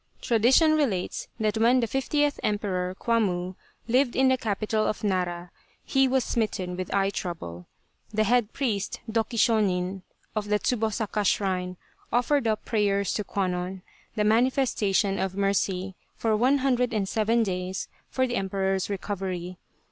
Tradition 0.19 0.73
relates 0.73 1.27
that 1.39 1.59
when 1.59 1.79
the 1.79 1.85
fiftieth 1.85 2.39
Emperor 2.41 2.95
Kwammu 2.95 3.53
lived 3.87 4.15
in 4.15 4.29
the 4.29 4.35
capital 4.35 4.87
of 4.87 5.03
Nara, 5.03 5.51
he 5.85 6.07
was 6.07 6.23
smitten 6.23 6.75
with 6.75 6.91
eye 6.91 7.11
trouble. 7.11 7.67
The 8.09 8.23
head 8.23 8.51
priest, 8.51 8.99
Doki 9.07 9.37
Shonin, 9.37 10.01
of 10.35 10.47
the 10.49 10.57
Tsubosaka 10.57 11.23
shrine 11.23 11.77
offered 12.11 12.47
up 12.47 12.65
prayers 12.65 13.13
to 13.13 13.23
Kwannon, 13.23 13.83
the 14.15 14.23
Manifestation 14.23 15.19
of 15.19 15.37
Mercy, 15.37 15.93
for 16.15 16.35
one 16.35 16.57
hundred 16.65 16.93
and 16.95 17.07
seven 17.07 17.43
days 17.43 17.87
for 18.09 18.25
the 18.25 18.37
Emperor's 18.37 18.89
re 18.89 18.97
covery. 18.97 19.57